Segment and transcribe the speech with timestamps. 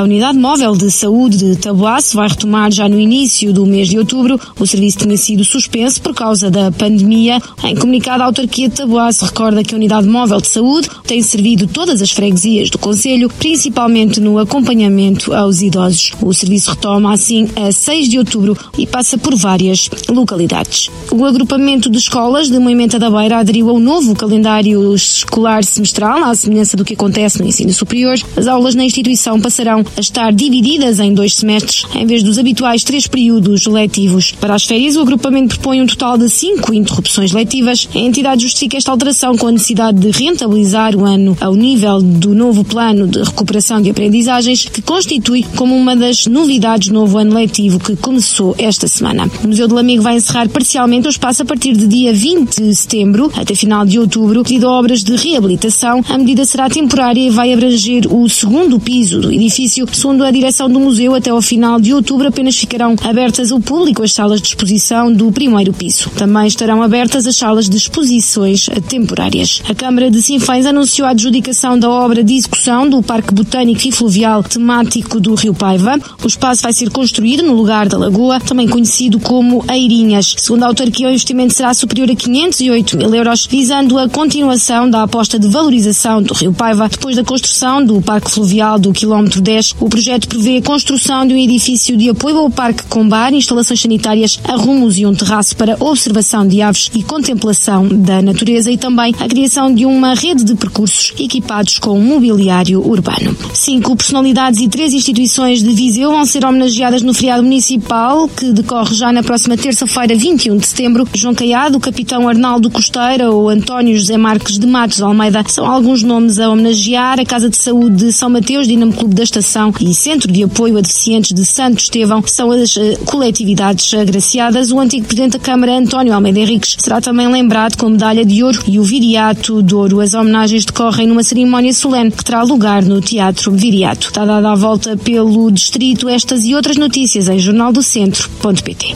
[0.00, 3.98] A Unidade Móvel de Saúde de Taboaço vai retomar já no início do mês de
[3.98, 4.40] outubro.
[4.58, 7.38] O serviço tinha sido suspenso por causa da pandemia.
[7.62, 11.66] Em comunicado, a autarquia de Taboaço recorda que a Unidade Móvel de Saúde tem servido
[11.66, 16.12] todas as freguesias do Conselho, principalmente no acompanhamento aos idosos.
[16.22, 20.88] O serviço retoma assim a 6 de outubro e passa por várias localidades.
[21.10, 26.34] O agrupamento de escolas de Moimenta da Beira aderiu ao novo calendário escolar semestral, à
[26.34, 28.18] semelhança do que acontece no ensino superior.
[28.34, 32.84] As aulas na instituição passarão a estar divididas em dois semestres, em vez dos habituais
[32.84, 34.32] três períodos letivos.
[34.32, 37.88] Para as férias, o agrupamento propõe um total de cinco interrupções letivas.
[37.94, 42.34] A entidade justifica esta alteração com a necessidade de rentabilizar o ano ao nível do
[42.34, 47.34] novo plano de recuperação de aprendizagens, que constitui como uma das novidades do novo ano
[47.34, 49.30] letivo que começou esta semana.
[49.42, 52.74] O Museu do Lamigo vai encerrar parcialmente o espaço a partir de dia 20 de
[52.74, 56.02] setembro até final de outubro, devido a obras de reabilitação.
[56.08, 60.00] A medida será temporária e vai abranger o segundo piso do edifício edifício.
[60.00, 64.02] Segundo a direção do museu, até ao final de outubro apenas ficarão abertas ao público
[64.02, 66.10] as salas de exposição do primeiro piso.
[66.10, 69.62] Também estarão abertas as salas de exposições temporárias.
[69.68, 73.92] A Câmara de Sinfãs anunciou a adjudicação da obra de execução do Parque Botânico e
[73.92, 75.98] Fluvial temático do Rio Paiva.
[76.22, 80.34] O espaço vai ser construído no lugar da lagoa, também conhecido como Eirinhas.
[80.38, 85.02] Segundo a autarquia, o investimento será superior a 508 mil euros, visando a continuação da
[85.02, 89.69] aposta de valorização do Rio Paiva depois da construção do Parque Fluvial do quilómetro 10
[89.78, 93.80] o projeto prevê a construção de um edifício de apoio ao parque com bar, instalações
[93.80, 99.14] sanitárias, arrumos e um terraço para observação de aves e contemplação da natureza e também
[99.18, 103.36] a criação de uma rede de percursos equipados com mobiliário urbano.
[103.54, 108.94] Cinco personalidades e três instituições de Viseu vão ser homenageadas no feriado municipal que decorre
[108.94, 111.06] já na próxima terça-feira, 21 de setembro.
[111.14, 116.38] João Caiado, capitão Arnaldo Costeira ou António José Marques de Matos Almeida são alguns nomes
[116.38, 117.20] a homenagear.
[117.20, 119.49] A Casa de Saúde de São Mateus, Dinamo Clube da Estação
[119.80, 124.70] e Centro de Apoio a Deficientes de Santo Estevão são as uh, coletividades agraciadas.
[124.70, 128.62] O antigo Presidente da Câmara, António Almeida Henriques, será também lembrado com medalha de ouro
[128.68, 130.00] e o Viriato de Ouro.
[130.00, 134.06] As homenagens decorrem numa cerimónia solene que terá lugar no Teatro Viriato.
[134.08, 138.94] Está dada a volta pelo distrito estas e outras notícias em jornaldocentro.pt.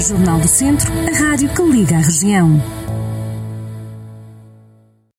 [0.00, 2.79] Jornal do Centro, a rádio que liga a região.